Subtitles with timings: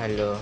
[0.00, 0.40] hello